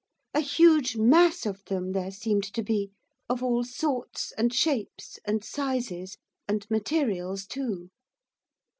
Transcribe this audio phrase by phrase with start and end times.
[0.33, 2.89] A huge mass of them there seemed to be;
[3.29, 7.91] of all sorts, and shapes, and sizes, and materials too.